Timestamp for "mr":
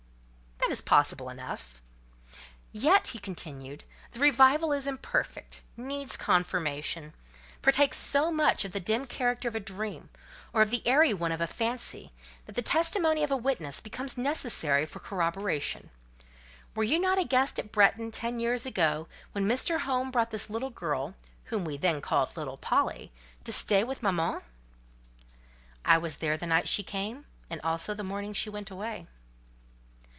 19.49-19.81